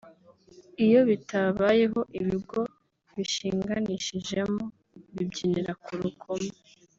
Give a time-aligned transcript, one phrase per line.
[0.85, 2.61] iyo bitababayeho ibigo
[3.15, 4.63] bishinganishijemo
[5.15, 6.51] bibyinira ku rukoma